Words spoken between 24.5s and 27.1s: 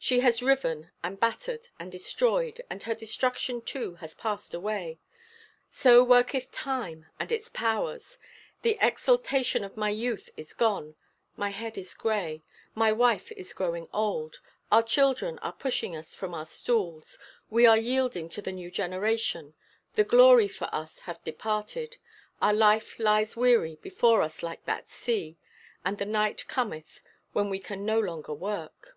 that sea; and the night cometh